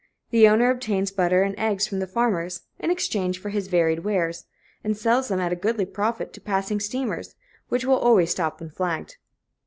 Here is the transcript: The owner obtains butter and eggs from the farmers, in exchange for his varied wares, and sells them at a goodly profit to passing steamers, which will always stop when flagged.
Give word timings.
The 0.31 0.47
owner 0.47 0.71
obtains 0.71 1.11
butter 1.11 1.43
and 1.43 1.53
eggs 1.59 1.85
from 1.85 1.99
the 1.99 2.07
farmers, 2.07 2.61
in 2.79 2.89
exchange 2.89 3.37
for 3.37 3.49
his 3.49 3.67
varied 3.67 3.99
wares, 3.99 4.45
and 4.83 4.97
sells 4.97 5.27
them 5.27 5.39
at 5.39 5.53
a 5.53 5.55
goodly 5.55 5.85
profit 5.85 6.33
to 6.33 6.41
passing 6.41 6.79
steamers, 6.79 7.35
which 7.69 7.85
will 7.85 7.99
always 7.99 8.31
stop 8.31 8.59
when 8.59 8.71
flagged. 8.71 9.17